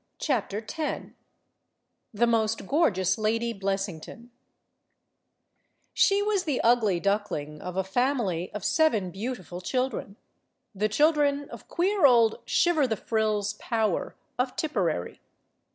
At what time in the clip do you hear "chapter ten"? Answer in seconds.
0.17-1.13